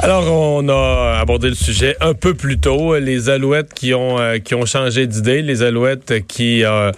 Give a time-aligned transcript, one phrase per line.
[0.00, 4.38] Alors, on a abordé le sujet un peu plus tôt, les Alouettes qui ont euh,
[4.38, 6.90] qui ont changé d'idée, les Alouettes qui euh,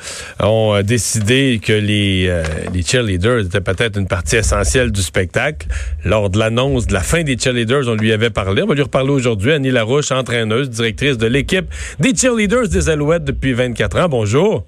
[0.42, 5.68] ont décidé que les euh, les cheerleaders étaient peut-être une partie essentielle du spectacle.
[6.04, 8.62] Lors de l'annonce de la fin des cheerleaders, on lui avait parlé.
[8.62, 9.52] On va lui reparler aujourd'hui.
[9.52, 11.66] Annie Larouche, entraîneuse, directrice de l'équipe
[12.00, 14.08] des cheerleaders des Alouettes depuis 24 ans.
[14.08, 14.64] Bonjour.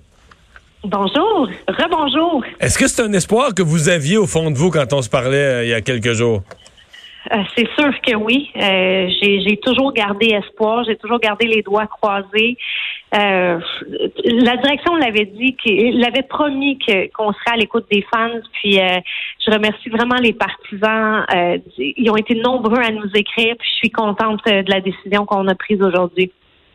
[0.85, 2.45] Bonjour, rebonjour.
[2.61, 5.09] Est-ce que c'est un espoir que vous aviez au fond de vous quand on se
[5.09, 6.43] parlait il y a quelques jours?
[7.33, 8.51] Euh, c'est sûr que oui.
[8.57, 12.57] Euh, j'ai toujours gardé espoir, j'ai toujours gardé les doigts croisés.
[13.15, 13.61] Euh,
[14.25, 15.57] la direction l'avait dit,
[15.95, 16.79] l'avait promis
[17.15, 18.41] qu'on serait à l'écoute des fans.
[18.53, 21.25] Puis je remercie vraiment les partisans.
[21.79, 23.57] ils ont été nombreux à nous écrire.
[23.59, 26.33] Puis je suis contente de la décision qu'on a prise aujourd'hui.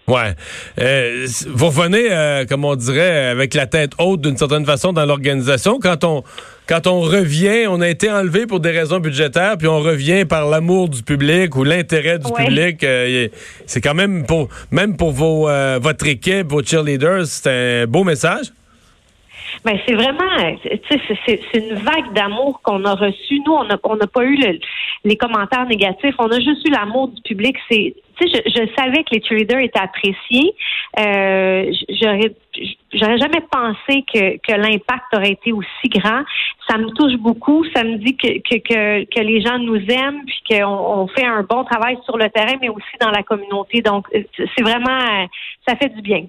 [0.07, 0.35] Ouais.
[0.81, 5.05] Euh, vous revenez, euh, comme on dirait, avec la tête haute d'une certaine façon dans
[5.05, 5.79] l'organisation.
[5.81, 6.23] Quand on
[6.65, 10.49] quand on revient, on a été enlevé pour des raisons budgétaires, puis on revient par
[10.49, 12.83] l'amour du public ou l'intérêt du public.
[12.83, 13.27] Euh,
[13.65, 15.49] c'est quand même pour même pour vos
[15.81, 18.51] votre équipe, vos cheerleaders, c'est un beau message.
[19.65, 23.39] Ben c'est vraiment, tu sais, c'est une vague d'amour qu'on a reçu.
[23.45, 24.37] Nous, on n'a pas eu
[25.03, 26.15] les commentaires négatifs.
[26.19, 27.55] On a juste eu l'amour du public.
[27.69, 30.53] C'est, tu sais, je, savais que les traders étaient appréciés.
[30.99, 32.33] Euh, j'aurais,
[32.93, 36.23] j'aurais jamais pensé que, que l'impact aurait été aussi grand.
[36.69, 37.65] Ça me touche beaucoup.
[37.75, 41.43] Ça me dit que, que, que, les gens nous aiment, puis qu'on on fait un
[41.43, 43.81] bon travail sur le terrain, mais aussi dans la communauté.
[43.81, 45.27] Donc, c'est vraiment,
[45.67, 46.25] ça fait du bien.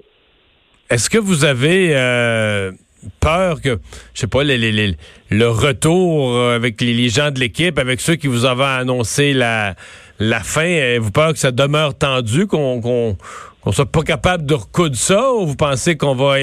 [0.91, 2.71] Est-ce que vous avez euh,
[3.21, 3.79] peur que,
[4.15, 8.65] je sais pas, le retour avec les, gens de l'équipe, avec ceux qui vous avaient
[8.65, 9.75] annoncé la,
[10.19, 13.17] la fin, avez-vous peur que ça demeure tendu, qu'on
[13.65, 16.37] qu'on soit pas capable de recoudre ça, ou vous pensez qu'on va,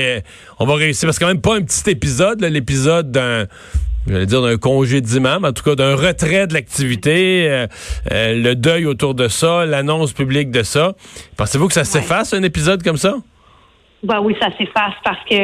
[0.57, 1.07] on va réussir?
[1.07, 3.45] Parce que quand même pas un petit épisode, l'épisode d'un
[4.07, 7.67] j'allais dire d'un congédiement, mais en tout cas d'un retrait de l'activité, euh,
[8.11, 10.93] euh, le deuil autour de ça, l'annonce publique de ça.
[11.38, 13.16] Pensez-vous que ça s'efface, un épisode comme ça?
[14.03, 15.35] Ben oui, ça s'efface parce que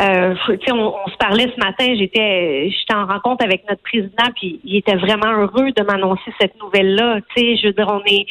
[0.00, 0.34] euh,
[0.70, 4.76] on, on, se parlait ce matin, j'étais j'étais en rencontre avec notre président, puis il
[4.76, 7.18] était vraiment heureux de m'annoncer cette nouvelle-là.
[7.34, 8.26] Tu sais, je veux dire, on est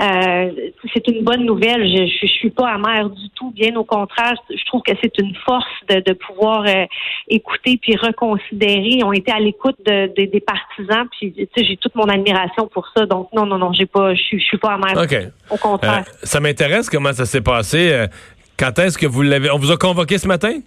[0.00, 0.50] euh,
[0.92, 1.86] c'est une bonne nouvelle.
[1.86, 4.34] Je, je, suis pas amère du tout, bien au contraire.
[4.50, 6.86] Je trouve que c'est une force de, de pouvoir euh,
[7.28, 9.00] écouter puis reconsidérer.
[9.04, 12.88] On était à l'écoute de, des partisans, puis tu sais, j'ai toute mon admiration pour
[12.96, 13.06] ça.
[13.06, 14.96] Donc non, non, non, j'ai pas, je suis, je suis pas amère.
[15.50, 16.04] Au contraire.
[16.08, 17.92] Euh, ça m'intéresse comment ça s'est passé.
[17.92, 18.06] Euh,
[18.58, 19.50] quand est-ce que vous l'avez?
[19.50, 20.58] On vous a convoqué ce matin?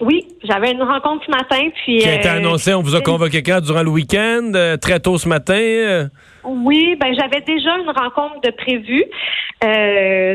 [0.00, 1.68] Oui, j'avais une rencontre ce matin.
[1.74, 3.60] Puis, qui a été euh, annoncé, on vous a convoqué quand?
[3.62, 5.54] Durant le week-end, euh, très tôt ce matin?
[5.54, 6.06] Euh?
[6.44, 9.04] Oui, ben j'avais déjà une rencontre de prévue.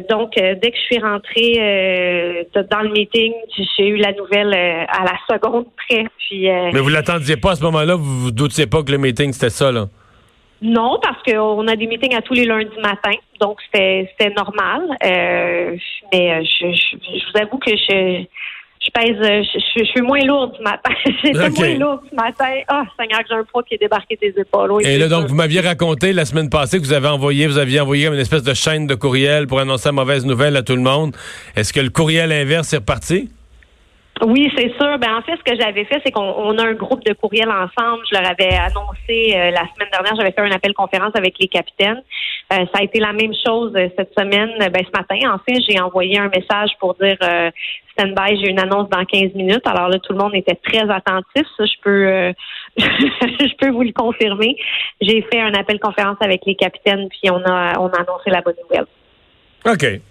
[0.10, 3.34] donc, dès que je suis rentrée dans le meeting,
[3.78, 6.06] j'ai eu la nouvelle à la seconde près.
[6.18, 7.96] Puis, Mais vous l'attendiez pas à ce moment-là?
[7.96, 9.88] Vous vous doutiez pas que le meeting, c'était ça, là?
[10.64, 14.82] Non, parce qu'on a des meetings à tous les lundis matin, donc c'était normal.
[15.02, 18.26] mais je, je, vous avoue que je
[18.84, 19.44] je pèse, euh,
[19.78, 20.92] je, suis moins lourde ce matin.
[21.24, 22.62] J'étais moins lourde ce matin.
[22.68, 24.84] Ah, oh, Seigneur, j'ai un poids qui est débarqué des épaules.
[24.84, 27.80] Et là, donc, vous m'aviez raconté la semaine passée que vous avez envoyé, vous aviez
[27.80, 30.82] envoyé une espèce de chaîne de courriel pour annoncer la mauvaise nouvelle à tout le
[30.82, 31.16] monde.
[31.56, 33.30] Est-ce que le courriel inverse est reparti?
[34.24, 35.00] Oui, c'est sûr.
[35.00, 38.04] Ben, en fait, ce que j'avais fait, c'est qu'on a un groupe de courriels ensemble.
[38.12, 41.48] Je leur avais annoncé euh, la semaine dernière, j'avais fait un appel conférence avec les
[41.48, 42.04] capitaines.
[42.54, 44.52] Euh, ça a été la même chose euh, cette semaine.
[44.60, 47.18] Ben, ce matin, en fait, j'ai envoyé un message pour dire
[47.98, 49.66] stand-by, j'ai une annonce dans 15 minutes.
[49.66, 51.48] Alors là, tout le monde était très attentif.
[51.58, 52.34] Ça, je peux
[52.78, 54.56] je peux vous le confirmer.
[55.02, 58.42] J'ai fait un appel conférence avec les capitaines, puis on a on a annoncé la
[58.42, 58.86] bonne nouvelle.
[59.66, 60.11] OK.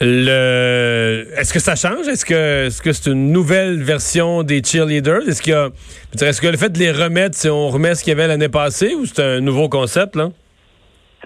[0.00, 1.26] Le...
[1.36, 2.08] Est-ce que ça change?
[2.08, 5.28] Est-ce que c'est une nouvelle version des cheerleaders?
[5.28, 8.48] Est-ce que le fait de les remettre, si on remet ce qu'il y avait l'année
[8.48, 10.30] passée ou c'est un nouveau concept, là?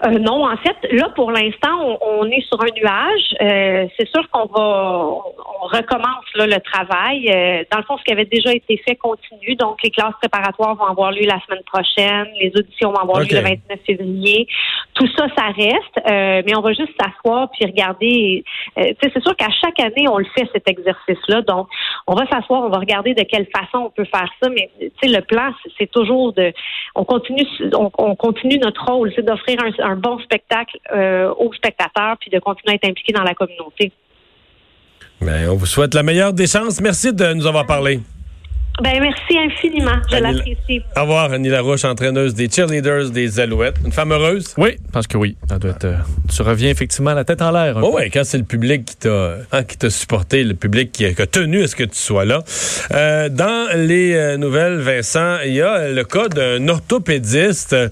[0.05, 3.35] Euh, non, en fait, là, pour l'instant, on, on est sur un nuage.
[3.41, 4.59] Euh, c'est sûr qu'on va,
[5.61, 7.29] on, recommence là, le travail.
[7.33, 9.55] Euh, dans le fond, ce qui avait déjà été fait continue.
[9.55, 12.27] Donc, les classes préparatoires vont avoir lieu la semaine prochaine.
[12.39, 14.47] Les auditions vont avoir lieu le 29 février.
[14.93, 15.97] Tout ça, ça reste.
[16.09, 18.43] euh, mais on va juste s'asseoir puis regarder.
[18.77, 21.41] euh, tu sais, c'est sûr qu'à chaque année, on le fait cet exercice-là.
[21.41, 21.67] Donc,
[22.05, 24.49] on va s'asseoir, on va regarder de quelle façon on peut faire ça.
[24.49, 26.53] Mais tu sais, le plan, c'est- c'est toujours de,
[26.95, 31.53] on continue, on, on continue notre rôle, c'est d'offrir un, un bon spectacle euh, aux
[31.53, 33.91] spectateurs puis de continuer à être impliqué dans la communauté.
[35.21, 36.79] Ben, on vous souhaite la meilleure des chances.
[36.81, 37.99] Merci de nous avoir parlé.
[38.83, 40.83] Ben merci infiniment, je l'apprécie.
[40.95, 43.77] Au revoir, Annie Larouche, entraîneuse des cheerleaders des Alouettes.
[43.83, 44.53] Une femme heureuse?
[44.55, 45.35] Oui, parce que oui.
[45.49, 45.97] Ça doit être, euh,
[46.31, 47.77] tu reviens effectivement la tête en l'air.
[47.81, 51.05] Oh ouais, quand c'est le public qui t'a hein, qui t'a supporté, le public qui
[51.05, 52.43] a, qui a tenu à ce que tu sois là.
[52.91, 57.89] Euh, dans les euh, nouvelles, Vincent, il y a le cas d'un orthopédiste euh,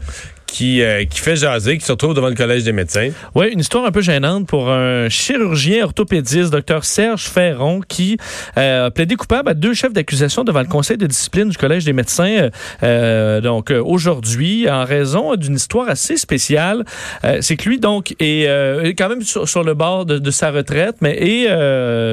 [0.48, 3.10] qui, euh, qui fait jaser, qui se retrouve devant le Collège des médecins.
[3.34, 8.18] Oui, une histoire un peu gênante pour un chirurgien orthopédiste, docteur Serge Ferron, qui
[8.58, 11.86] euh, a plaidé coupable à deux chefs d'accusation devant le Conseil de discipline du Collège
[11.86, 12.26] des médecins.
[12.26, 12.50] euh,
[12.84, 16.84] euh, donc euh, aujourd'hui, en raison d'une histoire assez spéciale,
[17.24, 21.16] Euh, c'est que lui donc est quand même sur, le bord de, sa retraite, mais
[21.18, 21.48] et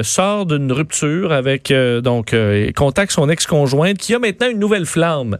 [0.03, 2.35] sort d'une rupture avec donc
[2.75, 5.37] contacte son ex-conjointe qui a maintenant une nouvelle flamme.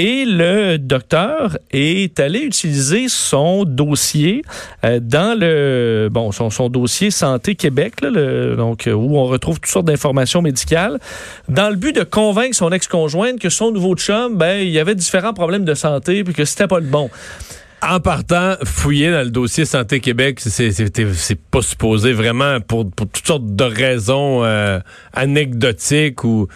[0.00, 4.42] Et le docteur est allé utiliser son dossier
[4.84, 9.58] euh, dans le bon son, son dossier Santé Québec, là, donc euh, où on retrouve
[9.58, 11.00] toutes sortes d'informations médicales,
[11.48, 14.94] dans le but de convaincre son ex-conjointe que son nouveau chum, ben il y avait
[14.94, 17.10] différents problèmes de santé puis que c'était pas le bon.
[17.82, 23.26] En partant, fouiller dans le dossier Santé Québec, c'est pas supposé vraiment pour, pour toutes
[23.26, 24.78] sortes de raisons euh,
[25.12, 26.46] anecdotiques ou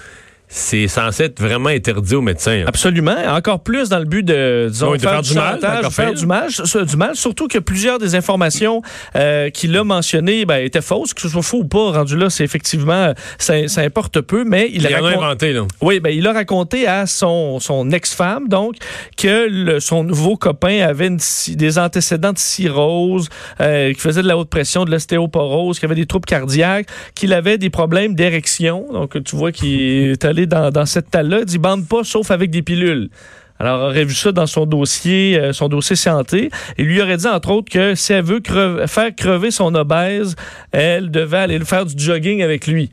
[0.54, 2.60] c'est censé être vraiment interdit aux médecins.
[2.60, 2.64] hein.
[2.66, 3.16] Absolument.
[3.28, 6.26] Encore plus dans le but de, disons, Oui, de faire du mal, chantage, faire du
[6.26, 7.16] mal, s- du mal.
[7.16, 8.82] Surtout que plusieurs des informations
[9.16, 11.14] euh, qu'il a mentionnées ben, étaient fausses.
[11.14, 14.44] Que ce soit faux ou pas, rendu là, c'est effectivement, ça, ça importe peu.
[14.44, 15.62] Mais il, Il a en a inventé, là.
[15.80, 18.74] Oui, ben, il a raconté à son, son ex-femme, donc,
[19.16, 21.18] que le- son nouveau copain avait une
[21.56, 23.28] des antécédents de cirrhose,
[23.62, 27.32] euh, qu'il faisait de la haute pression, de l'ostéoporose, qu'il avait des troubles cardiaques, qu'il
[27.32, 28.86] avait des problèmes d'érection.
[28.92, 31.40] Donc, tu vois qu'il est allé dans, cette talle-là.
[31.40, 33.10] Il dit, bande pas, sauf avec des pilules.
[33.58, 36.50] Alors, on aurait vu ça dans son dossier, euh, son dossier santé.
[36.78, 38.42] Il lui aurait dit, entre autres, que si elle veut
[38.86, 40.34] faire crever son obèse,
[40.72, 42.90] elle devait aller faire du jogging avec lui.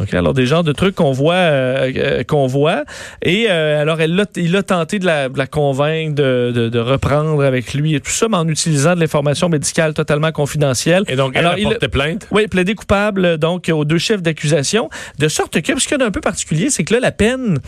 [0.00, 2.84] OK, alors des genres de trucs qu'on voit, euh, euh, qu'on voit.
[3.22, 6.78] Et euh, alors elle il a tenté de la, de la convaincre de, de- de
[6.78, 11.02] reprendre avec lui et tout ça, mais en utilisant de l'information médicale totalement confidentielle.
[11.08, 12.26] Et donc, elle Alors, a il- porté plainte?
[12.30, 16.04] Oui, plaidé coupable donc aux deux chefs d'accusation, de sorte que, ce qu'il y a
[16.04, 17.58] d'un peu particulier, c'est que là, la peine,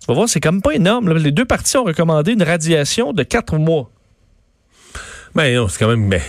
[0.00, 1.08] tu vas voir, c'est quand même pas énorme.
[1.08, 1.18] là.
[1.18, 3.90] Les deux parties ont recommandé une radiation de quatre mois.
[5.34, 6.20] Ben non, c'est quand même ben,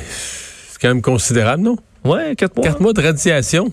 [0.71, 1.77] c'est quand même considérable, non?
[2.03, 2.65] Ouais, quatre mois.
[2.65, 3.71] Quatre mois de radiation?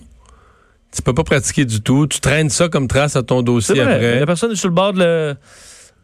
[0.95, 2.07] Tu peux pas pratiquer du tout.
[2.07, 4.19] Tu traînes ça comme trace à ton dossier après.
[4.19, 5.35] La personne est sur le bord de, le-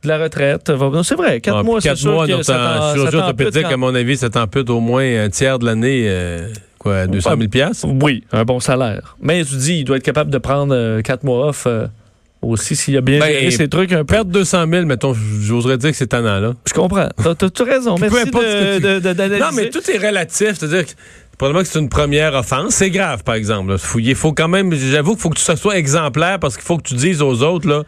[0.04, 0.72] de la retraite.
[1.04, 3.78] C'est vrai, quatre Ah, mois, c'est quatre sûr mois que ça chirurgie orthopédique, quand- à
[3.78, 6.48] mon avis, ça t'ampute au moins un tiers de l'année, euh,
[6.80, 7.86] quoi, 200 000 piastres?
[8.02, 9.16] Oui, un bon salaire.
[9.22, 11.86] Mais tu dis, il doit être capable de prendre euh, quatre mois off euh,
[12.42, 14.06] aussi s'il a bien Ben, ses trucs un peu.
[14.16, 16.54] Perdre 200 000, mettons, j'oserais dire que c'est tannant, là.
[16.66, 17.10] Je comprends.
[17.22, 17.96] T'as t'as- t'as raison.
[17.96, 19.40] Peu Merci importe ce que de, tu- de- de- d'analyser.
[19.42, 20.54] Non, mais tout est relatif.
[20.58, 20.92] C'est-à-dire que
[21.40, 22.76] probablement que c'est une première offense.
[22.76, 23.76] C'est grave, par exemple.
[23.80, 24.14] Fouiller.
[24.14, 26.94] faut quand même, j'avoue qu'il faut que tu sois exemplaire parce qu'il faut que tu
[26.94, 27.84] dises aux autres, là,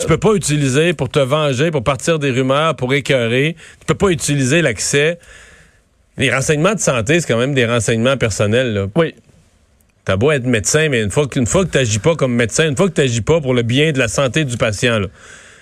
[0.00, 3.56] tu peux pas utiliser pour te venger, pour partir des rumeurs, pour écœurer.
[3.80, 5.18] Tu peux pas utiliser l'accès.
[6.16, 8.86] Les renseignements de santé, c'est quand même des renseignements personnels, là.
[8.96, 9.14] Oui.
[10.04, 12.68] T'as beau être médecin, mais une fois, que- une fois que t'agis pas comme médecin,
[12.68, 15.06] une fois que t'agis pas pour le bien de la santé du patient, là,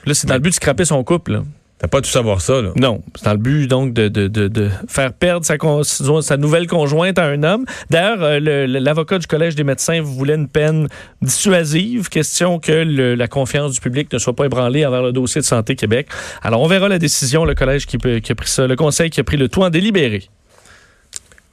[0.06, 1.32] Là, c'est dans le but de scraper son couple.
[1.32, 1.42] là.
[1.80, 2.70] T'as pas tout savoir ça, là.
[2.76, 6.36] Non, c'est dans le but donc de, de, de, de faire perdre sa, con- sa
[6.36, 7.64] nouvelle conjointe à un homme.
[7.88, 10.88] D'ailleurs, euh, l'avocat du Collège des médecins voulait une peine
[11.22, 15.40] dissuasive, question que le- la confiance du public ne soit pas ébranlée envers le dossier
[15.40, 16.08] de Santé Québec.
[16.42, 19.20] Alors, on verra la décision, le Collège qui, qui a pris ça, le Conseil qui
[19.20, 20.28] a pris le tout en délibéré.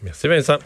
[0.03, 0.57] Merci, Vincent.